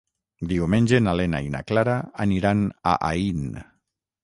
[0.53, 2.65] Diumenge na Lena i na Clara aniran
[2.95, 3.47] a Aín.